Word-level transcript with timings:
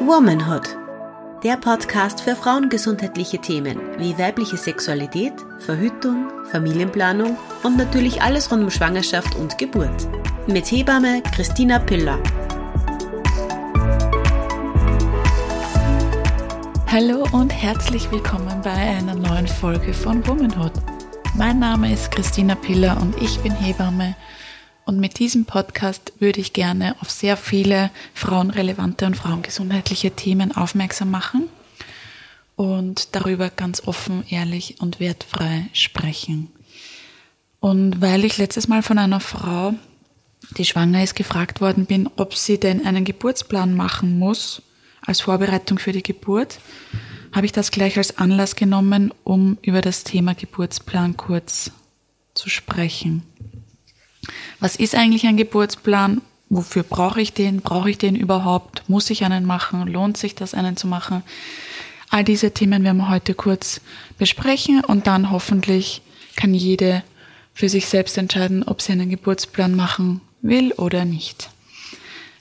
Womanhood. 0.00 0.76
Der 1.42 1.56
Podcast 1.56 2.20
für 2.20 2.36
frauengesundheitliche 2.36 3.38
Themen 3.38 3.80
wie 3.98 4.18
weibliche 4.18 4.56
Sexualität, 4.56 5.32
Verhütung, 5.58 6.30
Familienplanung 6.50 7.36
und 7.62 7.76
natürlich 7.76 8.22
alles 8.22 8.50
rund 8.50 8.64
um 8.64 8.70
Schwangerschaft 8.70 9.34
und 9.36 9.58
Geburt. 9.58 10.08
Mit 10.46 10.70
Hebamme 10.70 11.22
Christina 11.34 11.78
Piller. 11.78 12.18
Hallo 16.86 17.26
und 17.32 17.50
herzlich 17.50 18.10
willkommen 18.10 18.60
bei 18.62 18.70
einer 18.70 19.14
neuen 19.14 19.46
Folge 19.46 19.92
von 19.92 20.26
Womanhood. 20.26 20.72
Mein 21.34 21.58
Name 21.58 21.92
ist 21.92 22.10
Christina 22.10 22.54
Piller 22.54 22.96
und 23.00 23.20
ich 23.20 23.38
bin 23.40 23.52
Hebamme 23.52 24.14
und 24.86 25.00
mit 25.00 25.18
diesem 25.18 25.44
Podcast 25.44 26.12
würde 26.20 26.40
ich 26.40 26.52
gerne 26.52 26.94
auf 27.00 27.10
sehr 27.10 27.36
viele 27.36 27.90
frauenrelevante 28.14 29.04
und 29.04 29.16
frauengesundheitliche 29.16 30.12
Themen 30.12 30.56
aufmerksam 30.56 31.10
machen 31.10 31.48
und 32.54 33.14
darüber 33.16 33.50
ganz 33.50 33.86
offen, 33.86 34.24
ehrlich 34.30 34.80
und 34.80 35.00
wertfrei 35.00 35.66
sprechen. 35.72 36.52
Und 37.58 38.00
weil 38.00 38.24
ich 38.24 38.38
letztes 38.38 38.68
Mal 38.68 38.82
von 38.82 38.98
einer 38.98 39.18
Frau, 39.18 39.74
die 40.56 40.64
schwanger 40.64 41.02
ist, 41.02 41.16
gefragt 41.16 41.60
worden 41.60 41.86
bin, 41.86 42.08
ob 42.16 42.36
sie 42.36 42.58
denn 42.60 42.86
einen 42.86 43.04
Geburtsplan 43.04 43.74
machen 43.74 44.20
muss 44.20 44.62
als 45.04 45.20
Vorbereitung 45.20 45.80
für 45.80 45.92
die 45.92 46.04
Geburt, 46.04 46.60
habe 47.32 47.44
ich 47.44 47.52
das 47.52 47.72
gleich 47.72 47.98
als 47.98 48.18
Anlass 48.18 48.54
genommen, 48.54 49.12
um 49.24 49.58
über 49.62 49.80
das 49.80 50.04
Thema 50.04 50.34
Geburtsplan 50.34 51.16
kurz 51.16 51.72
zu 52.34 52.48
sprechen. 52.48 53.24
Was 54.60 54.76
ist 54.76 54.94
eigentlich 54.94 55.26
ein 55.26 55.36
Geburtsplan? 55.36 56.22
Wofür 56.48 56.82
brauche 56.82 57.20
ich 57.20 57.32
den? 57.32 57.60
Brauche 57.60 57.90
ich 57.90 57.98
den 57.98 58.14
überhaupt? 58.14 58.88
Muss 58.88 59.10
ich 59.10 59.24
einen 59.24 59.44
machen? 59.44 59.86
Lohnt 59.86 60.16
sich 60.16 60.34
das, 60.34 60.54
einen 60.54 60.76
zu 60.76 60.86
machen? 60.86 61.22
All 62.08 62.24
diese 62.24 62.52
Themen 62.52 62.84
werden 62.84 62.98
wir 62.98 63.08
heute 63.08 63.34
kurz 63.34 63.80
besprechen 64.16 64.84
und 64.84 65.06
dann 65.06 65.30
hoffentlich 65.30 66.02
kann 66.36 66.54
jede 66.54 67.02
für 67.52 67.68
sich 67.68 67.86
selbst 67.86 68.16
entscheiden, 68.16 68.62
ob 68.62 68.80
sie 68.80 68.92
einen 68.92 69.10
Geburtsplan 69.10 69.74
machen 69.74 70.20
will 70.42 70.72
oder 70.72 71.04
nicht. 71.04 71.50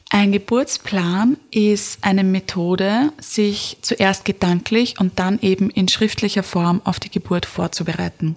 Ein 0.10 0.32
Geburtsplan 0.32 1.38
ist 1.52 2.00
eine 2.02 2.24
Methode, 2.24 3.12
sich 3.20 3.78
zuerst 3.82 4.24
gedanklich 4.24 5.00
und 5.00 5.20
dann 5.20 5.40
eben 5.42 5.70
in 5.70 5.88
schriftlicher 5.88 6.44
Form 6.44 6.82
auf 6.84 7.00
die 7.00 7.10
Geburt 7.10 7.46
vorzubereiten. 7.46 8.36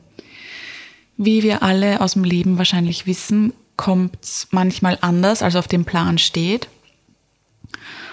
Wie 1.19 1.43
wir 1.43 1.65
alle 1.65 2.01
aus 2.01 2.13
dem 2.13 2.23
Leben 2.23 2.59
wahrscheinlich 2.59 3.07
wissen, 3.07 3.53
kommt 3.77 4.17
es 4.23 4.47
manchmal 4.53 4.99
anders, 5.01 5.43
als 5.43 5.57
auf 5.57 5.67
dem 5.67 5.85
Plan 5.85 6.17
steht. 6.17 6.69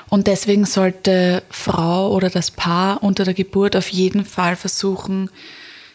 Und 0.09 0.25
deswegen 0.25 0.65
sollte 0.65 1.43
Frau 1.51 2.11
oder 2.11 2.31
das 2.31 2.49
Paar 2.49 3.03
unter 3.03 3.23
der 3.23 3.35
Geburt 3.35 3.75
auf 3.75 3.89
jeden 3.89 4.25
Fall 4.25 4.55
versuchen, 4.55 5.29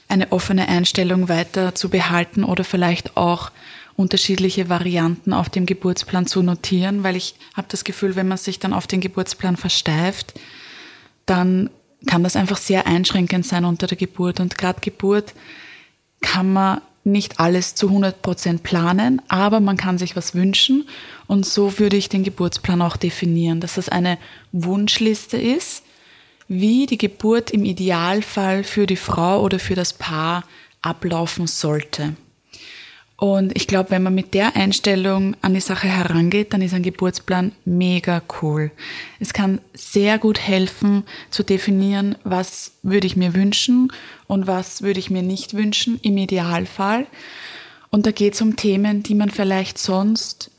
eine 0.06 0.30
offene 0.30 0.68
Einstellung 0.68 1.28
weiter 1.28 1.74
zu 1.74 1.88
behalten 1.88 2.44
oder 2.44 2.62
vielleicht 2.62 3.16
auch 3.16 3.50
unterschiedliche 3.96 4.68
Varianten 4.68 5.32
auf 5.32 5.48
dem 5.48 5.66
Geburtsplan 5.66 6.26
zu 6.26 6.42
notieren, 6.42 7.02
weil 7.02 7.16
ich 7.16 7.34
habe 7.56 7.66
das 7.70 7.82
Gefühl, 7.82 8.14
wenn 8.14 8.28
man 8.28 8.38
sich 8.38 8.60
dann 8.60 8.72
auf 8.72 8.86
den 8.86 9.00
Geburtsplan 9.00 9.56
versteift, 9.56 10.34
dann 11.26 11.70
kann 12.06 12.22
das 12.22 12.36
einfach 12.36 12.56
sehr 12.56 12.86
einschränkend 12.86 13.46
sein 13.46 13.64
unter 13.64 13.88
der 13.88 13.98
Geburt. 13.98 14.38
Und 14.38 14.56
gerade 14.58 14.80
Geburt 14.80 15.34
kann 16.20 16.52
man 16.52 16.80
nicht 17.04 17.40
alles 17.40 17.74
zu 17.74 17.88
100 17.88 18.22
Prozent 18.22 18.62
planen, 18.62 19.22
aber 19.28 19.60
man 19.60 19.76
kann 19.76 19.98
sich 19.98 20.16
was 20.16 20.34
wünschen. 20.34 20.88
Und 21.26 21.46
so 21.46 21.78
würde 21.78 21.96
ich 21.96 22.08
den 22.08 22.24
Geburtsplan 22.24 22.82
auch 22.82 22.96
definieren, 22.96 23.60
dass 23.60 23.78
es 23.78 23.88
eine 23.88 24.18
Wunschliste 24.52 25.38
ist, 25.38 25.82
wie 26.48 26.86
die 26.86 26.98
Geburt 26.98 27.50
im 27.52 27.64
Idealfall 27.64 28.64
für 28.64 28.86
die 28.86 28.96
Frau 28.96 29.42
oder 29.42 29.58
für 29.58 29.74
das 29.74 29.92
Paar 29.92 30.44
ablaufen 30.82 31.46
sollte. 31.46 32.14
Und 33.20 33.54
ich 33.54 33.66
glaube, 33.66 33.90
wenn 33.90 34.02
man 34.02 34.14
mit 34.14 34.32
der 34.32 34.56
Einstellung 34.56 35.36
an 35.42 35.52
die 35.52 35.60
Sache 35.60 35.88
herangeht, 35.88 36.54
dann 36.54 36.62
ist 36.62 36.72
ein 36.72 36.82
Geburtsplan 36.82 37.52
mega 37.66 38.22
cool. 38.40 38.70
Es 39.18 39.34
kann 39.34 39.60
sehr 39.74 40.16
gut 40.16 40.40
helfen 40.40 41.04
zu 41.28 41.42
definieren, 41.42 42.16
was 42.24 42.72
würde 42.82 43.06
ich 43.06 43.16
mir 43.16 43.34
wünschen 43.34 43.92
und 44.26 44.46
was 44.46 44.80
würde 44.80 45.00
ich 45.00 45.10
mir 45.10 45.20
nicht 45.20 45.52
wünschen 45.52 46.00
im 46.00 46.16
Idealfall. 46.16 47.06
Und 47.90 48.06
da 48.06 48.10
geht 48.10 48.32
es 48.32 48.40
um 48.40 48.56
Themen, 48.56 49.02
die 49.02 49.14
man 49.14 49.28
vielleicht 49.28 49.76
sonst 49.76 50.50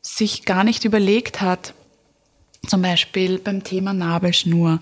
sich 0.00 0.46
gar 0.46 0.64
nicht 0.64 0.86
überlegt 0.86 1.42
hat. 1.42 1.74
Zum 2.66 2.80
Beispiel 2.80 3.38
beim 3.38 3.62
Thema 3.62 3.92
Nabelschnur. 3.92 4.80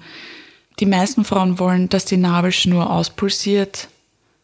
Die 0.78 0.86
meisten 0.86 1.24
Frauen 1.24 1.58
wollen, 1.58 1.88
dass 1.88 2.04
die 2.04 2.16
Nabelschnur 2.16 2.92
auspulsiert 2.92 3.88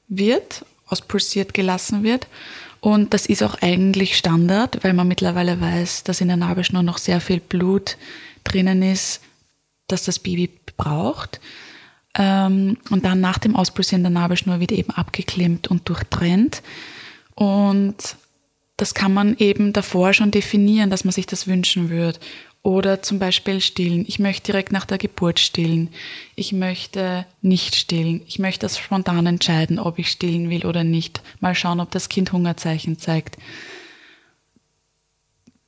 wird 0.09 0.65
auspulsiert 0.89 1.55
gelassen 1.55 2.03
wird. 2.03 2.27
Und 2.81 3.13
das 3.13 3.27
ist 3.27 3.43
auch 3.43 3.57
eigentlich 3.61 4.17
Standard, 4.17 4.85
weil 4.85 4.93
man 4.93 5.09
mittlerweile 5.09 5.61
weiß, 5.61 6.05
dass 6.05 6.21
in 6.21 6.29
der 6.29 6.37
Nabelschnur 6.37 6.83
noch 6.83 6.99
sehr 6.99 7.21
viel 7.21 7.41
Blut 7.41 7.97
drinnen 8.45 8.83
ist, 8.83 9.21
das 9.89 10.05
das 10.05 10.19
Baby 10.19 10.51
braucht. 10.77 11.41
Ähm, 12.17 12.79
und 12.91 13.05
dann 13.05 13.21
nach 13.21 13.39
dem 13.39 13.57
Auspulsieren 13.57 14.03
der 14.03 14.11
Nabelschnur 14.11 14.61
wird 14.61 14.73
eben 14.73 14.91
abgeklemmt 14.91 15.69
und 15.69 15.89
durchtrennt. 15.89 16.63
Und 17.35 18.17
das 18.77 18.95
kann 18.95 19.13
man 19.13 19.37
eben 19.39 19.73
davor 19.73 20.13
schon 20.13 20.31
definieren, 20.31 20.89
dass 20.89 21.05
man 21.05 21.13
sich 21.13 21.27
das 21.27 21.49
wünschen 21.49 21.91
würde. 21.91 22.19
Oder 22.63 23.03
zum 23.03 23.19
Beispiel 23.19 23.61
stillen. 23.61 24.05
Ich 24.09 24.19
möchte 24.19 24.53
direkt 24.53 24.73
nach 24.73 24.85
der 24.85 24.99
Geburt 24.99 25.39
stillen. 25.39 25.89
Ich 26.35 26.53
möchte 26.53 27.25
nicht 27.41 27.77
stillen. 27.77 28.23
Ich 28.27 28.39
möchte 28.39 28.67
das 28.67 28.79
spontan 28.79 29.27
entscheiden, 29.27 29.79
ob 29.79 29.99
ich 29.99 30.11
stillen 30.11 30.51
will 30.51 30.67
oder 30.67 30.85
nicht. 30.85 31.23
Mal 31.41 31.55
schauen, 31.55 31.81
ob 31.81 31.91
das 31.93 32.09
Kind 32.09 32.33
Hungerzeichen 32.33 32.99
zeigt. 32.99 33.39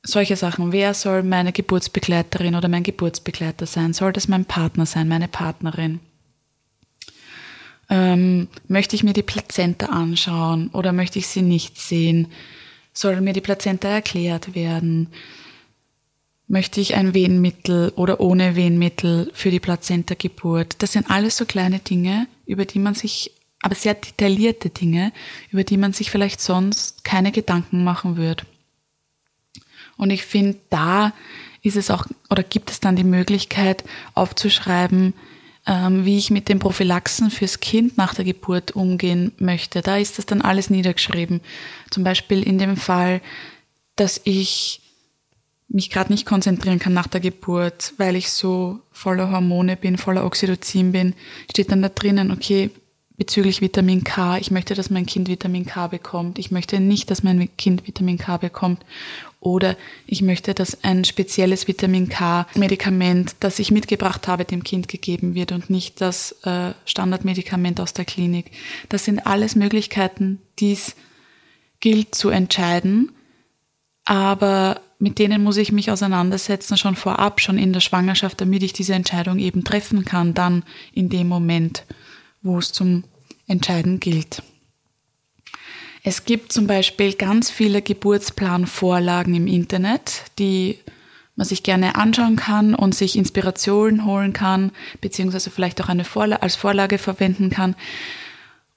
Solche 0.03 0.35
Sachen. 0.35 0.71
Wer 0.71 0.93
soll 0.93 1.23
meine 1.23 1.53
Geburtsbegleiterin 1.53 2.55
oder 2.55 2.67
mein 2.67 2.83
Geburtsbegleiter 2.83 3.65
sein? 3.65 3.93
Soll 3.93 4.13
das 4.13 4.27
mein 4.27 4.45
Partner 4.45 4.85
sein, 4.85 5.07
meine 5.07 5.27
Partnerin? 5.27 5.99
Ähm, 7.89 8.47
möchte 8.67 8.95
ich 8.95 9.03
mir 9.03 9.13
die 9.13 9.21
Plazenta 9.21 9.87
anschauen 9.87 10.69
oder 10.69 10.91
möchte 10.91 11.19
ich 11.19 11.27
sie 11.27 11.41
nicht 11.41 11.77
sehen? 11.77 12.27
Soll 12.93 13.21
mir 13.21 13.33
die 13.33 13.41
Plazenta 13.41 13.87
erklärt 13.89 14.55
werden? 14.55 15.09
Möchte 16.51 16.81
ich 16.81 16.95
ein 16.95 17.13
Wehenmittel 17.13 17.93
oder 17.95 18.19
ohne 18.19 18.57
Wehenmittel 18.57 19.31
für 19.33 19.51
die 19.51 19.61
Plazenta-Geburt? 19.61 20.75
Das 20.79 20.91
sind 20.91 21.09
alles 21.09 21.37
so 21.37 21.45
kleine 21.45 21.79
Dinge, 21.79 22.27
über 22.45 22.65
die 22.65 22.79
man 22.79 22.93
sich, 22.93 23.31
aber 23.61 23.73
sehr 23.73 23.93
detaillierte 23.93 24.69
Dinge, 24.69 25.13
über 25.51 25.63
die 25.63 25.77
man 25.77 25.93
sich 25.93 26.11
vielleicht 26.11 26.41
sonst 26.41 27.05
keine 27.05 27.31
Gedanken 27.31 27.85
machen 27.85 28.17
würde. 28.17 28.43
Und 29.95 30.09
ich 30.09 30.25
finde, 30.25 30.57
da 30.69 31.13
ist 31.61 31.77
es 31.77 31.89
auch, 31.89 32.05
oder 32.29 32.43
gibt 32.43 32.69
es 32.69 32.81
dann 32.81 32.97
die 32.97 33.05
Möglichkeit 33.05 33.85
aufzuschreiben, 34.13 35.13
ähm, 35.65 36.03
wie 36.03 36.17
ich 36.17 36.31
mit 36.31 36.49
den 36.49 36.59
Prophylaxen 36.59 37.31
fürs 37.31 37.61
Kind 37.61 37.97
nach 37.97 38.13
der 38.13 38.25
Geburt 38.25 38.71
umgehen 38.71 39.31
möchte. 39.37 39.81
Da 39.81 39.95
ist 39.95 40.17
das 40.17 40.25
dann 40.25 40.41
alles 40.41 40.69
niedergeschrieben. 40.69 41.39
Zum 41.91 42.03
Beispiel 42.03 42.43
in 42.43 42.57
dem 42.57 42.75
Fall, 42.75 43.21
dass 43.95 44.19
ich 44.25 44.81
mich 45.73 45.89
gerade 45.89 46.11
nicht 46.11 46.25
konzentrieren 46.25 46.79
kann 46.79 46.93
nach 46.93 47.07
der 47.07 47.21
Geburt, 47.21 47.93
weil 47.97 48.15
ich 48.15 48.29
so 48.29 48.79
voller 48.91 49.31
Hormone 49.31 49.77
bin, 49.77 49.97
voller 49.97 50.25
Oxytocin 50.25 50.91
bin, 50.91 51.13
steht 51.49 51.71
dann 51.71 51.81
da 51.81 51.89
drinnen, 51.89 52.31
okay, 52.31 52.71
bezüglich 53.17 53.61
Vitamin 53.61 54.03
K, 54.03 54.37
ich 54.37 54.51
möchte, 54.51 54.73
dass 54.73 54.89
mein 54.89 55.05
Kind 55.05 55.29
Vitamin 55.29 55.65
K 55.65 55.87
bekommt, 55.87 56.39
ich 56.39 56.49
möchte 56.51 56.79
nicht, 56.79 57.11
dass 57.11 57.23
mein 57.23 57.55
Kind 57.55 57.87
Vitamin 57.87 58.17
K 58.17 58.37
bekommt. 58.37 58.83
Oder 59.39 59.75
ich 60.05 60.21
möchte, 60.21 60.53
dass 60.53 60.83
ein 60.83 61.03
spezielles 61.03 61.67
Vitamin 61.67 62.09
K 62.09 62.45
Medikament, 62.55 63.35
das 63.39 63.57
ich 63.57 63.71
mitgebracht 63.71 64.27
habe, 64.27 64.45
dem 64.45 64.63
Kind 64.63 64.87
gegeben 64.87 65.33
wird 65.33 65.51
und 65.51 65.69
nicht 65.69 65.99
das 65.99 66.33
äh, 66.43 66.73
Standardmedikament 66.85 67.79
aus 67.79 67.93
der 67.93 68.05
Klinik. 68.05 68.51
Das 68.89 69.05
sind 69.05 69.25
alles 69.25 69.55
Möglichkeiten, 69.55 70.39
dies 70.59 70.95
gilt 71.79 72.13
zu 72.13 72.29
entscheiden, 72.29 73.11
aber 74.05 74.81
mit 75.01 75.17
denen 75.17 75.43
muss 75.43 75.57
ich 75.57 75.71
mich 75.71 75.89
auseinandersetzen, 75.89 76.77
schon 76.77 76.95
vorab, 76.95 77.41
schon 77.41 77.57
in 77.57 77.73
der 77.73 77.79
Schwangerschaft, 77.79 78.39
damit 78.39 78.61
ich 78.61 78.71
diese 78.71 78.93
Entscheidung 78.93 79.39
eben 79.39 79.63
treffen 79.63 80.05
kann, 80.05 80.35
dann 80.35 80.63
in 80.93 81.09
dem 81.09 81.27
Moment, 81.27 81.85
wo 82.43 82.59
es 82.59 82.71
zum 82.71 83.03
Entscheiden 83.47 83.99
gilt. 83.99 84.43
Es 86.03 86.25
gibt 86.25 86.53
zum 86.53 86.67
Beispiel 86.67 87.13
ganz 87.13 87.49
viele 87.49 87.81
Geburtsplanvorlagen 87.81 89.33
im 89.33 89.47
Internet, 89.47 90.25
die 90.37 90.77
man 91.35 91.47
sich 91.47 91.63
gerne 91.63 91.95
anschauen 91.95 92.35
kann 92.35 92.75
und 92.75 92.93
sich 92.93 93.15
Inspiration 93.15 94.05
holen 94.05 94.33
kann, 94.33 94.71
beziehungsweise 94.99 95.49
vielleicht 95.49 95.81
auch 95.81 95.89
eine 95.89 96.05
Vorlage, 96.05 96.43
als 96.43 96.55
Vorlage 96.55 96.99
verwenden 96.99 97.49
kann 97.49 97.75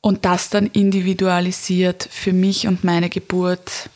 und 0.00 0.24
das 0.24 0.48
dann 0.48 0.68
individualisiert 0.68 2.08
für 2.10 2.32
mich 2.32 2.66
und 2.66 2.82
meine 2.82 3.10
Geburt 3.10 3.90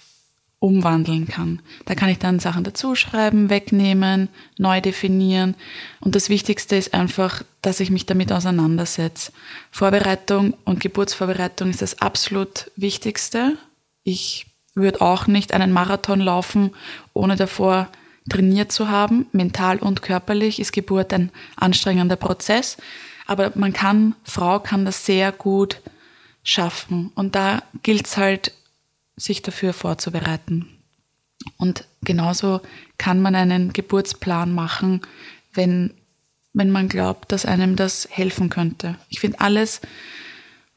umwandeln 0.61 1.29
kann. 1.29 1.61
Da 1.85 1.95
kann 1.95 2.09
ich 2.09 2.19
dann 2.19 2.41
Sachen 2.41 2.65
dazuschreiben, 2.65 3.49
wegnehmen, 3.49 4.29
neu 4.59 4.81
definieren. 4.81 5.55
Und 6.01 6.17
das 6.17 6.31
Wichtigste 6.31 6.77
ist 6.77 6.95
einfach, 6.95 7.45
dass 7.63 7.81
ich 7.81 7.91
mich 7.91 8.07
damit 8.07 8.33
auseinandersetze. 8.33 9.33
Vorbereitung 9.71 10.55
und 10.65 10.81
Geburtsvorbereitung 10.81 11.71
ist 11.71 11.83
das 11.83 12.01
absolut 12.01 12.71
Wichtigste. 12.77 13.57
Ich 14.03 14.47
würde 14.75 15.01
auch 15.01 15.27
nicht 15.27 15.53
einen 15.53 15.73
Marathon 15.73 16.21
laufen, 16.21 16.73
ohne 17.13 17.37
davor 17.37 17.89
trainiert 18.29 18.73
zu 18.73 18.89
haben. 18.89 19.27
Mental 19.33 19.79
und 19.79 20.03
körperlich 20.03 20.59
ist 20.59 20.73
Geburt 20.73 21.13
ein 21.13 21.31
anstrengender 21.57 22.17
Prozess. 22.17 22.79
Aber 23.27 23.53
man 23.55 23.73
kann, 23.73 24.17
Frau 24.25 24.59
kann 24.59 24.85
das 24.85 25.07
sehr 25.07 25.31
gut 25.31 25.81
schaffen. 26.43 27.13
Und 27.15 27.35
da 27.35 27.63
gilt 27.83 28.07
es 28.07 28.17
halt, 28.17 28.53
sich 29.19 29.43
dafür 29.43 29.73
vorzubereiten. 29.73 30.67
Und 31.57 31.87
genauso 32.03 32.61
kann 32.97 33.21
man 33.21 33.35
einen 33.35 33.73
Geburtsplan 33.73 34.53
machen, 34.53 35.03
wenn, 35.53 35.93
wenn 36.53 36.71
man 36.71 36.89
glaubt, 36.89 37.33
dass 37.33 37.47
einem 37.47 37.77
das 37.77 38.09
helfen 38.11 38.51
könnte. 38.51 38.97
Ich 39.09 39.21
finde, 39.21 39.41
alles, 39.41 39.81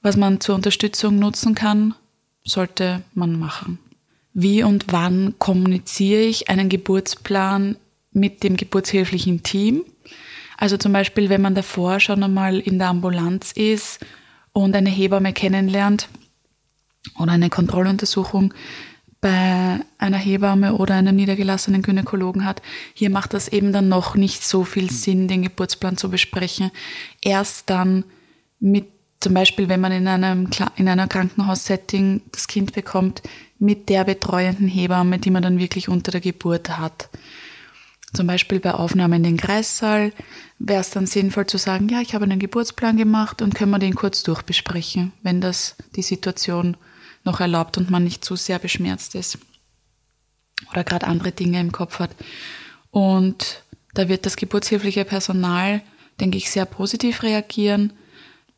was 0.01 0.17
man 0.17 0.39
zur 0.39 0.55
Unterstützung 0.55 1.19
nutzen 1.19 1.55
kann, 1.55 1.95
sollte 2.43 3.01
man 3.13 3.37
machen. 3.37 3.79
Wie 4.33 4.63
und 4.63 4.85
wann 4.91 5.35
kommuniziere 5.39 6.21
ich 6.21 6.49
einen 6.49 6.69
Geburtsplan 6.69 7.75
mit 8.13 8.43
dem 8.43 8.57
geburtshilflichen 8.57 9.43
Team? 9.43 9.83
Also 10.57 10.77
zum 10.77 10.93
Beispiel, 10.93 11.29
wenn 11.29 11.41
man 11.41 11.55
davor 11.55 11.99
schon 11.99 12.23
einmal 12.23 12.59
in 12.59 12.77
der 12.77 12.89
Ambulanz 12.89 13.51
ist 13.51 13.99
und 14.53 14.75
eine 14.75 14.89
Hebamme 14.89 15.33
kennenlernt 15.33 16.07
oder 17.17 17.31
eine 17.31 17.49
Kontrolluntersuchung 17.49 18.53
bei 19.21 19.79
einer 19.99 20.17
Hebamme 20.17 20.73
oder 20.73 20.95
einem 20.95 21.15
niedergelassenen 21.15 21.83
Gynäkologen 21.83 22.43
hat. 22.43 22.63
Hier 22.93 23.11
macht 23.11 23.35
das 23.35 23.47
eben 23.47 23.71
dann 23.71 23.87
noch 23.87 24.15
nicht 24.15 24.43
so 24.43 24.63
viel 24.63 24.89
Sinn, 24.89 25.27
den 25.27 25.43
Geburtsplan 25.43 25.95
zu 25.95 26.09
besprechen. 26.09 26.71
Erst 27.21 27.69
dann 27.69 28.03
mit, 28.59 28.87
zum 29.19 29.35
Beispiel, 29.35 29.69
wenn 29.69 29.79
man 29.79 29.91
in 29.91 30.07
einem, 30.07 30.49
in 30.75 30.89
einer 30.89 31.07
Krankenhaussetting 31.07 32.21
das 32.31 32.47
Kind 32.47 32.73
bekommt, 32.73 33.21
mit 33.59 33.89
der 33.89 34.05
betreuenden 34.05 34.67
Hebamme, 34.67 35.19
die 35.19 35.29
man 35.29 35.43
dann 35.43 35.59
wirklich 35.59 35.87
unter 35.87 36.11
der 36.11 36.21
Geburt 36.21 36.79
hat. 36.79 37.09
Zum 38.13 38.25
Beispiel 38.25 38.59
bei 38.59 38.73
Aufnahme 38.73 39.17
in 39.17 39.23
den 39.23 39.37
Kreissaal 39.37 40.11
wäre 40.57 40.81
es 40.81 40.89
dann 40.89 41.05
sinnvoll 41.05 41.45
zu 41.45 41.57
sagen, 41.57 41.87
ja, 41.89 42.01
ich 42.01 42.15
habe 42.15 42.25
einen 42.25 42.39
Geburtsplan 42.39 42.97
gemacht 42.97 43.41
und 43.43 43.53
können 43.53 43.71
wir 43.71 43.79
den 43.79 43.95
kurz 43.95 44.23
durchbesprechen, 44.23 45.13
wenn 45.21 45.41
das 45.41 45.75
die 45.95 46.01
Situation 46.01 46.75
noch 47.23 47.39
erlaubt 47.39 47.77
und 47.77 47.89
man 47.89 48.03
nicht 48.03 48.23
zu 48.25 48.35
sehr 48.35 48.59
beschmerzt 48.59 49.15
ist 49.15 49.37
oder 50.71 50.83
gerade 50.83 51.07
andere 51.07 51.31
Dinge 51.31 51.59
im 51.59 51.71
Kopf 51.71 51.99
hat. 51.99 52.11
Und 52.91 53.63
da 53.93 54.07
wird 54.09 54.25
das 54.25 54.35
geburtshilfliche 54.35 55.05
Personal, 55.05 55.81
denke 56.19 56.37
ich, 56.37 56.51
sehr 56.51 56.65
positiv 56.65 57.23
reagieren 57.23 57.93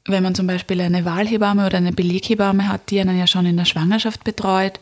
wenn 0.05 0.23
man 0.23 0.35
zum 0.35 0.47
Beispiel 0.47 0.81
eine 0.81 1.05
Wahlhebamme 1.05 1.65
oder 1.65 1.77
eine 1.77 1.93
Beleghebamme 1.93 2.67
hat, 2.67 2.89
die 2.89 2.99
einen 2.99 3.17
ja 3.17 3.27
schon 3.27 3.45
in 3.45 3.57
der 3.57 3.65
Schwangerschaft 3.65 4.23
betreut, 4.23 4.79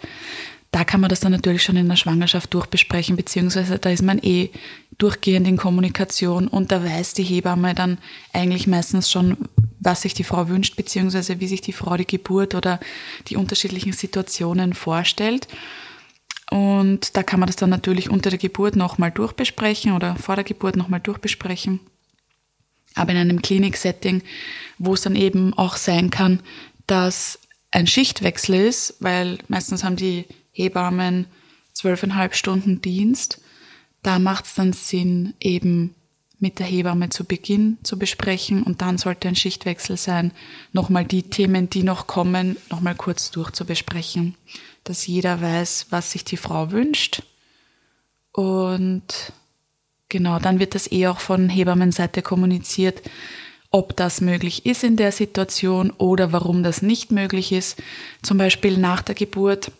da 0.71 0.83
kann 0.85 1.01
man 1.01 1.09
das 1.09 1.19
dann 1.19 1.33
natürlich 1.33 1.63
schon 1.63 1.75
in 1.75 1.89
der 1.89 1.97
Schwangerschaft 1.97 2.53
durchbesprechen, 2.53 3.17
beziehungsweise 3.17 3.77
da 3.77 3.89
ist 3.89 4.03
man 4.03 4.19
eh 4.19 4.49
durchgehend 4.97 5.47
in 5.47 5.57
Kommunikation 5.57 6.47
und 6.47 6.71
da 6.71 6.83
weiß 6.83 7.13
die 7.13 7.23
Hebamme 7.23 7.75
dann 7.75 7.97
eigentlich 8.33 8.67
meistens 8.67 9.11
schon, 9.11 9.37
was 9.81 10.03
sich 10.03 10.13
die 10.13 10.23
Frau 10.23 10.47
wünscht, 10.47 10.75
beziehungsweise 10.75 11.39
wie 11.39 11.47
sich 11.47 11.61
die 11.61 11.73
Frau 11.73 11.97
die 11.97 12.07
Geburt 12.07 12.55
oder 12.55 12.79
die 13.27 13.35
unterschiedlichen 13.35 13.91
Situationen 13.91 14.73
vorstellt. 14.73 15.47
Und 16.51 17.17
da 17.17 17.23
kann 17.23 17.39
man 17.39 17.47
das 17.47 17.55
dann 17.55 17.69
natürlich 17.69 18.09
unter 18.09 18.29
der 18.29 18.39
Geburt 18.39 18.75
nochmal 18.75 19.11
durchbesprechen 19.11 19.93
oder 19.93 20.15
vor 20.15 20.35
der 20.35 20.43
Geburt 20.43 20.75
nochmal 20.75 20.99
durchbesprechen. 20.99 21.79
Aber 22.93 23.11
in 23.11 23.17
einem 23.17 23.41
Klinik-Setting, 23.41 24.21
wo 24.77 24.93
es 24.93 25.01
dann 25.01 25.15
eben 25.15 25.53
auch 25.55 25.77
sein 25.77 26.09
kann, 26.09 26.41
dass 26.87 27.39
ein 27.71 27.87
Schichtwechsel 27.87 28.55
ist, 28.55 28.95
weil 28.99 29.39
meistens 29.47 29.83
haben 29.83 29.95
die 29.95 30.25
Hebammen 30.51 31.25
zwölfeinhalb 31.73 32.35
Stunden 32.35 32.81
Dienst, 32.81 33.41
da 34.03 34.19
macht 34.19 34.45
es 34.45 34.55
dann 34.55 34.73
Sinn, 34.73 35.33
eben 35.39 35.95
mit 36.41 36.59
der 36.59 36.65
Hebamme 36.65 37.09
zu 37.09 37.23
Beginn 37.23 37.77
zu 37.83 37.97
besprechen 37.97 38.63
und 38.63 38.81
dann 38.81 38.97
sollte 38.97 39.27
ein 39.27 39.35
Schichtwechsel 39.35 39.95
sein, 39.95 40.31
nochmal 40.73 41.05
die 41.05 41.23
Themen, 41.23 41.69
die 41.69 41.83
noch 41.83 42.07
kommen, 42.07 42.57
nochmal 42.69 42.95
kurz 42.95 43.31
durchzubesprechen, 43.31 44.35
dass 44.83 45.07
jeder 45.07 45.41
weiß, 45.41 45.87
was 45.91 46.11
sich 46.11 46.25
die 46.25 46.37
Frau 46.37 46.71
wünscht 46.71 47.23
und 48.33 49.31
Genau, 50.11 50.39
dann 50.39 50.59
wird 50.59 50.75
das 50.75 50.91
eh 50.91 51.07
auch 51.07 51.21
von 51.21 51.47
Hebammenseite 51.47 52.21
kommuniziert, 52.21 53.01
ob 53.69 53.95
das 53.95 54.19
möglich 54.19 54.65
ist 54.65 54.83
in 54.83 54.97
der 54.97 55.13
Situation 55.13 55.89
oder 55.89 56.33
warum 56.33 56.63
das 56.63 56.81
nicht 56.81 57.13
möglich 57.13 57.53
ist. 57.53 57.81
Zum 58.21 58.37
Beispiel 58.37 58.77
nach 58.77 59.01
der 59.01 59.15
Geburt, 59.15 59.71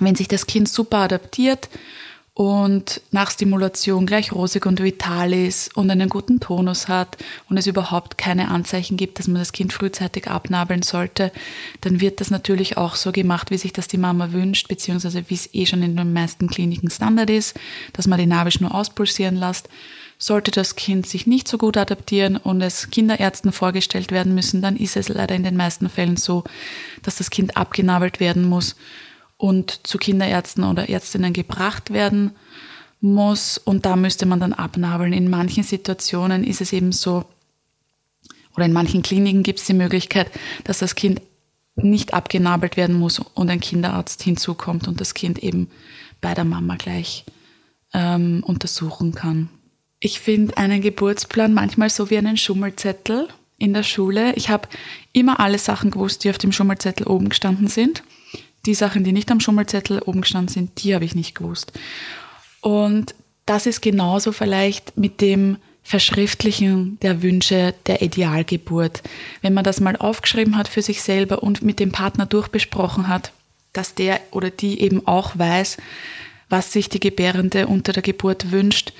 wenn 0.00 0.14
sich 0.14 0.28
das 0.28 0.46
Kind 0.46 0.70
super 0.70 0.96
adaptiert 0.96 1.68
und 2.34 3.00
nach 3.12 3.30
Stimulation 3.30 4.06
gleich 4.06 4.32
rosig 4.32 4.66
und 4.66 4.82
vital 4.82 5.32
ist 5.32 5.76
und 5.76 5.88
einen 5.88 6.08
guten 6.08 6.40
Tonus 6.40 6.88
hat 6.88 7.16
und 7.48 7.56
es 7.56 7.68
überhaupt 7.68 8.18
keine 8.18 8.48
Anzeichen 8.48 8.96
gibt, 8.96 9.20
dass 9.20 9.28
man 9.28 9.38
das 9.38 9.52
Kind 9.52 9.72
frühzeitig 9.72 10.28
abnabeln 10.28 10.82
sollte, 10.82 11.30
dann 11.82 12.00
wird 12.00 12.20
das 12.20 12.30
natürlich 12.30 12.76
auch 12.76 12.96
so 12.96 13.12
gemacht, 13.12 13.52
wie 13.52 13.56
sich 13.56 13.72
das 13.72 13.86
die 13.86 13.98
Mama 13.98 14.32
wünscht, 14.32 14.66
beziehungsweise 14.66 15.24
wie 15.30 15.34
es 15.34 15.54
eh 15.54 15.64
schon 15.64 15.84
in 15.84 15.96
den 15.96 16.12
meisten 16.12 16.48
Kliniken 16.48 16.90
Standard 16.90 17.30
ist, 17.30 17.56
dass 17.92 18.08
man 18.08 18.18
die 18.18 18.26
Nabelschnur 18.26 18.74
auspulsieren 18.74 19.36
lässt. 19.36 19.68
Sollte 20.18 20.50
das 20.50 20.74
Kind 20.74 21.06
sich 21.06 21.28
nicht 21.28 21.46
so 21.46 21.56
gut 21.56 21.76
adaptieren 21.76 22.36
und 22.36 22.60
es 22.62 22.90
Kinderärzten 22.90 23.52
vorgestellt 23.52 24.10
werden 24.10 24.34
müssen, 24.34 24.60
dann 24.60 24.76
ist 24.76 24.96
es 24.96 25.08
leider 25.08 25.36
in 25.36 25.44
den 25.44 25.56
meisten 25.56 25.88
Fällen 25.88 26.16
so, 26.16 26.42
dass 27.02 27.16
das 27.16 27.30
Kind 27.30 27.56
abgenabelt 27.56 28.18
werden 28.18 28.48
muss 28.48 28.74
und 29.44 29.86
zu 29.86 29.98
Kinderärzten 29.98 30.64
oder 30.64 30.88
Ärztinnen 30.88 31.34
gebracht 31.34 31.92
werden 31.92 32.30
muss 33.02 33.58
und 33.58 33.84
da 33.84 33.94
müsste 33.94 34.24
man 34.24 34.40
dann 34.40 34.54
abnabeln. 34.54 35.12
In 35.12 35.28
manchen 35.28 35.62
Situationen 35.62 36.44
ist 36.44 36.62
es 36.62 36.72
eben 36.72 36.92
so, 36.92 37.26
oder 38.56 38.64
in 38.64 38.72
manchen 38.72 39.02
Kliniken 39.02 39.42
gibt 39.42 39.58
es 39.58 39.66
die 39.66 39.74
Möglichkeit, 39.74 40.30
dass 40.64 40.78
das 40.78 40.94
Kind 40.94 41.20
nicht 41.76 42.14
abgenabelt 42.14 42.78
werden 42.78 42.98
muss 42.98 43.18
und 43.18 43.50
ein 43.50 43.60
Kinderarzt 43.60 44.22
hinzukommt 44.22 44.88
und 44.88 44.98
das 44.98 45.12
Kind 45.12 45.40
eben 45.40 45.68
bei 46.22 46.32
der 46.32 46.44
Mama 46.44 46.76
gleich 46.76 47.26
ähm, 47.92 48.42
untersuchen 48.46 49.12
kann. 49.12 49.50
Ich 50.00 50.20
finde 50.20 50.56
einen 50.56 50.80
Geburtsplan 50.80 51.52
manchmal 51.52 51.90
so 51.90 52.08
wie 52.08 52.16
einen 52.16 52.38
Schummelzettel 52.38 53.28
in 53.58 53.74
der 53.74 53.82
Schule. 53.82 54.32
Ich 54.36 54.48
habe 54.48 54.70
immer 55.12 55.38
alle 55.38 55.58
Sachen 55.58 55.90
gewusst, 55.90 56.24
die 56.24 56.30
auf 56.30 56.38
dem 56.38 56.50
Schummelzettel 56.50 57.06
oben 57.06 57.28
gestanden 57.28 57.68
sind 57.68 58.02
die 58.66 58.74
Sachen, 58.74 59.04
die 59.04 59.12
nicht 59.12 59.30
am 59.30 59.40
Schummelzettel 59.40 60.00
oben 60.02 60.22
gestanden 60.22 60.48
sind, 60.48 60.82
die 60.82 60.94
habe 60.94 61.04
ich 61.04 61.14
nicht 61.14 61.34
gewusst. 61.34 61.72
Und 62.60 63.14
das 63.46 63.66
ist 63.66 63.82
genauso 63.82 64.32
vielleicht 64.32 64.96
mit 64.96 65.20
dem 65.20 65.58
Verschriftlichen 65.82 66.98
der 67.00 67.22
Wünsche 67.22 67.74
der 67.86 68.00
Idealgeburt. 68.00 69.02
Wenn 69.42 69.52
man 69.52 69.64
das 69.64 69.80
mal 69.80 69.96
aufgeschrieben 69.96 70.56
hat 70.56 70.66
für 70.66 70.80
sich 70.80 71.02
selber 71.02 71.42
und 71.42 71.62
mit 71.62 71.78
dem 71.78 71.92
Partner 71.92 72.24
durchbesprochen 72.24 73.08
hat, 73.08 73.32
dass 73.74 73.94
der 73.94 74.20
oder 74.30 74.50
die 74.50 74.80
eben 74.80 75.06
auch 75.06 75.38
weiß, 75.38 75.76
was 76.48 76.72
sich 76.72 76.88
die 76.88 77.00
Gebärende 77.00 77.66
unter 77.66 77.92
der 77.92 78.02
Geburt 78.02 78.50
wünscht, 78.50 78.94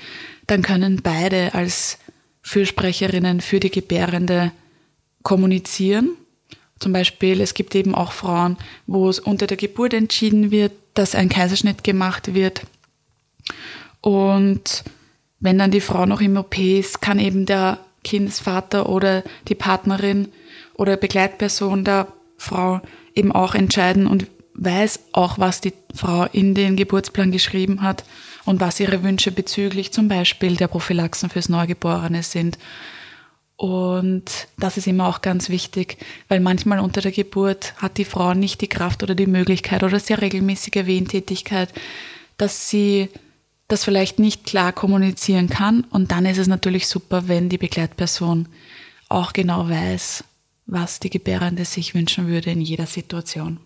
dann 0.45 0.61
können 0.61 1.01
beide 1.01 1.55
als 1.55 1.97
Fürsprecherinnen 2.43 3.41
für 3.41 3.59
die 3.59 3.71
Gebärende 3.71 4.51
kommunizieren 5.23 6.11
zum 6.79 6.91
Beispiel, 6.91 7.41
es 7.41 7.53
gibt 7.53 7.73
eben 7.75 7.95
auch 7.95 8.11
Frauen, 8.11 8.57
wo 8.85 9.09
es 9.09 9.19
unter 9.19 9.47
der 9.47 9.57
Geburt 9.57 9.93
entschieden 9.93 10.51
wird, 10.51 10.73
dass 10.93 11.15
ein 11.15 11.29
Kaiserschnitt 11.29 11.83
gemacht 11.83 12.33
wird. 12.33 12.61
Und 14.01 14.83
wenn 15.39 15.57
dann 15.57 15.71
die 15.71 15.81
Frau 15.81 16.05
noch 16.05 16.21
im 16.21 16.37
OP 16.37 16.57
ist, 16.57 17.01
kann 17.01 17.19
eben 17.19 17.45
der 17.45 17.79
Kindesvater 18.03 18.89
oder 18.89 19.23
die 19.47 19.55
Partnerin 19.55 20.29
oder 20.75 20.97
Begleitperson 20.97 21.83
der 21.83 22.07
Frau 22.37 22.81
eben 23.15 23.31
auch 23.31 23.55
entscheiden 23.55 24.07
und 24.07 24.27
weiß 24.53 24.99
auch, 25.13 25.39
was 25.39 25.61
die 25.61 25.73
Frau 25.93 26.25
in 26.31 26.53
den 26.53 26.75
Geburtsplan 26.75 27.31
geschrieben 27.31 27.81
hat 27.81 28.03
und 28.45 28.61
was 28.61 28.79
ihre 28.79 29.03
Wünsche 29.03 29.31
bezüglich 29.31 29.91
zum 29.91 30.07
Beispiel 30.07 30.55
der 30.55 30.67
Prophylaxen 30.67 31.29
fürs 31.29 31.49
Neugeborene 31.49 32.23
sind 32.23 32.57
und 33.57 34.25
das 34.57 34.77
ist 34.77 34.87
immer 34.87 35.07
auch 35.07 35.21
ganz 35.21 35.49
wichtig, 35.49 35.97
weil 36.27 36.39
manchmal 36.39 36.79
unter 36.79 37.01
der 37.01 37.11
Geburt 37.11 37.73
hat 37.77 37.97
die 37.97 38.05
Frau 38.05 38.33
nicht 38.33 38.61
die 38.61 38.67
Kraft 38.67 39.01
oder 39.01 39.15
die 39.15 39.27
Möglichkeit 39.27 39.83
oder 39.83 39.99
sehr 39.99 40.21
regelmäßige 40.21 40.85
Wehentätigkeit, 40.85 41.73
dass 42.37 42.69
sie 42.69 43.09
das 43.67 43.85
vielleicht 43.85 44.19
nicht 44.19 44.45
klar 44.45 44.73
kommunizieren 44.73 45.49
kann. 45.49 45.85
Und 45.89 46.11
dann 46.11 46.25
ist 46.25 46.37
es 46.37 46.47
natürlich 46.47 46.87
super, 46.87 47.27
wenn 47.27 47.49
die 47.49 47.57
Begleitperson 47.57 48.47
auch 49.07 49.31
genau 49.31 49.69
weiß, 49.69 50.25
was 50.65 50.99
die 50.99 51.09
Gebärende 51.09 51.63
sich 51.63 51.95
wünschen 51.95 52.27
würde 52.27 52.51
in 52.51 52.61
jeder 52.61 52.87
Situation. 52.87 53.59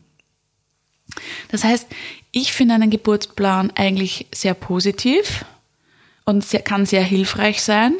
Das 1.49 1.63
heißt, 1.63 1.87
ich 2.31 2.53
finde 2.53 2.75
einen 2.75 2.91
Geburtsplan 2.91 3.71
eigentlich 3.71 4.27
sehr 4.31 4.53
positiv 4.53 5.45
und 6.25 6.45
sehr, 6.45 6.61
kann 6.61 6.85
sehr 6.85 7.03
hilfreich 7.03 7.63
sein. 7.63 7.95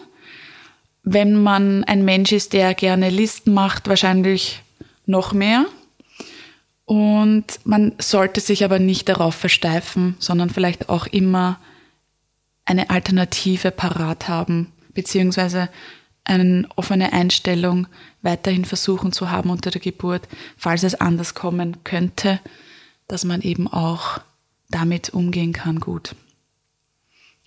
Wenn 1.04 1.42
man 1.42 1.84
ein 1.86 2.06
Mensch 2.06 2.32
ist, 2.32 2.54
der 2.54 2.74
gerne 2.74 3.10
Listen 3.10 3.54
macht, 3.54 3.88
wahrscheinlich 3.88 4.62
noch 5.06 5.34
mehr. 5.34 5.66
Und 6.86 7.60
man 7.66 7.94
sollte 8.00 8.42
sich 8.42 8.64
aber 8.64 8.80
nicht 8.80 9.10
darauf 9.10 9.36
versteifen, 9.36 10.16
sondern 10.20 10.50
vielleicht 10.50 10.90
auch 10.90 11.08
immer 11.08 11.60
eine 12.66 12.90
Alternative 12.90 13.72
parat 13.72 14.28
haben, 14.28 14.72
beziehungsweise 14.94 15.70
eine 16.24 16.68
offene 16.76 17.14
Einstellung 17.14 17.88
weiterhin 18.22 18.66
versuchen 18.66 19.12
zu 19.12 19.32
haben 19.32 19.50
unter 19.50 19.72
der 19.72 19.82
Geburt, 19.82 20.28
falls 20.58 20.84
es 20.84 20.96
anders 20.96 21.34
kommen 21.34 21.84
könnte, 21.84 22.40
dass 23.08 23.24
man 23.24 23.42
eben 23.42 23.68
auch 23.68 24.20
damit 24.70 25.10
umgehen 25.10 25.54
kann 25.54 25.80
gut. 25.80 26.16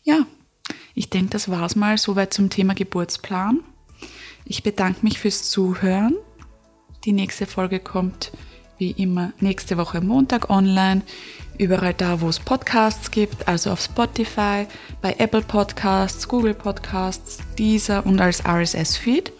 Ja, 0.02 0.26
ich 0.94 1.10
denke, 1.10 1.30
das 1.30 1.50
war's 1.50 1.76
mal 1.76 1.98
soweit 1.98 2.34
zum 2.34 2.50
Thema 2.50 2.74
Geburtsplan. 2.74 3.60
Ich 4.44 4.62
bedanke 4.62 5.00
mich 5.02 5.18
fürs 5.18 5.50
Zuhören. 5.50 6.16
Die 7.04 7.12
nächste 7.12 7.46
Folge 7.46 7.80
kommt 7.80 8.32
wie 8.78 8.90
immer 8.90 9.32
nächste 9.40 9.76
Woche 9.78 10.00
Montag 10.00 10.50
online. 10.50 11.02
Überall 11.58 11.94
da, 11.94 12.20
wo 12.20 12.28
es 12.28 12.40
Podcasts 12.40 13.10
gibt, 13.10 13.46
also 13.46 13.70
auf 13.70 13.80
Spotify, 13.80 14.66
bei 15.00 15.14
Apple 15.18 15.42
Podcasts, 15.42 16.26
Google 16.26 16.54
Podcasts, 16.54 17.38
Deezer 17.58 18.04
und 18.04 18.20
als 18.20 18.44
RSS-Feed. 18.44 19.32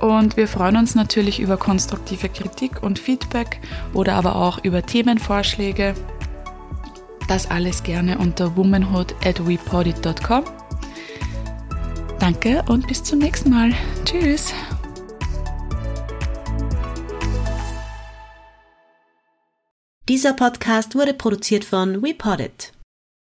Und 0.00 0.36
wir 0.36 0.48
freuen 0.48 0.76
uns 0.76 0.94
natürlich 0.94 1.40
über 1.40 1.56
konstruktive 1.56 2.28
Kritik 2.28 2.82
und 2.82 2.98
Feedback 2.98 3.60
oder 3.92 4.14
aber 4.14 4.36
auch 4.36 4.64
über 4.64 4.84
Themenvorschläge. 4.84 5.94
Das 7.28 7.50
alles 7.50 7.82
gerne 7.82 8.18
unter 8.18 8.56
womanhood 8.56 9.14
at. 9.24 9.40
Danke 12.24 12.64
und 12.70 12.86
bis 12.86 13.04
zum 13.04 13.18
nächsten 13.18 13.50
Mal. 13.50 13.74
Tschüss. 14.06 14.54
Dieser 20.08 20.32
Podcast 20.32 20.94
wurde 20.94 21.12
produziert 21.12 21.66
von 21.66 22.02
WePoddit. 22.02 22.73